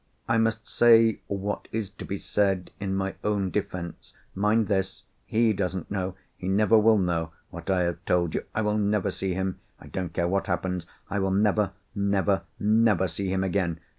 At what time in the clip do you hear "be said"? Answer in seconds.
2.05-2.71